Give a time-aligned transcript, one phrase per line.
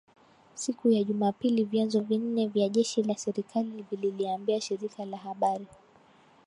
[0.55, 5.67] siku ya Jumapili vyanzo vinne vya jeshi la serikali vililiambia shirika la habari